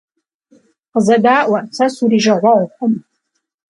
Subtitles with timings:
[0.91, 2.93] Къызэдаӏуэ, сэ сурижагъуэгъукъым.